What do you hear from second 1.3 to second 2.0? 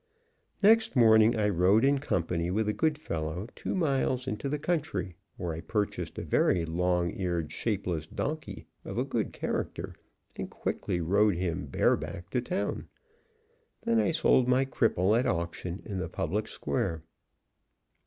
I rode in